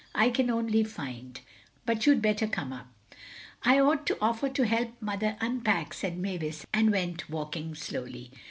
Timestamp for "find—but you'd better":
0.83-2.47